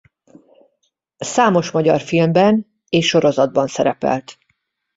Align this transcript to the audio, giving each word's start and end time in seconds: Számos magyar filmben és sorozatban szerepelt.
Számos 1.17 1.71
magyar 1.71 2.01
filmben 2.01 2.81
és 2.89 3.07
sorozatban 3.07 3.67
szerepelt. 3.67 4.37